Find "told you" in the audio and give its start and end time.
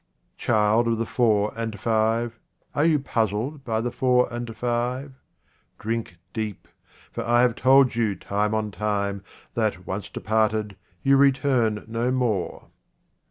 7.53-8.15